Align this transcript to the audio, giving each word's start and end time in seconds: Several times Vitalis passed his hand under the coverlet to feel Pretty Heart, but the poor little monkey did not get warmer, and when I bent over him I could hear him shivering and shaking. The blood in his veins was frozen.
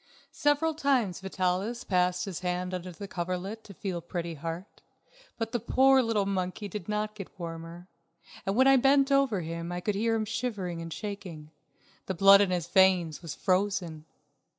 Several 0.33 0.73
times 0.73 1.19
Vitalis 1.21 1.83
passed 1.83 2.25
his 2.25 2.39
hand 2.39 2.73
under 2.73 2.91
the 2.91 3.07
coverlet 3.07 3.63
to 3.65 3.73
feel 3.75 4.01
Pretty 4.01 4.33
Heart, 4.33 4.81
but 5.37 5.51
the 5.51 5.59
poor 5.59 6.01
little 6.01 6.25
monkey 6.25 6.67
did 6.67 6.89
not 6.89 7.13
get 7.13 7.39
warmer, 7.39 7.87
and 8.43 8.55
when 8.55 8.65
I 8.65 8.77
bent 8.77 9.11
over 9.11 9.41
him 9.41 9.71
I 9.71 9.79
could 9.79 9.93
hear 9.93 10.15
him 10.15 10.25
shivering 10.25 10.81
and 10.81 10.91
shaking. 10.91 11.51
The 12.07 12.15
blood 12.15 12.41
in 12.41 12.49
his 12.49 12.65
veins 12.67 13.21
was 13.21 13.35
frozen. 13.35 14.05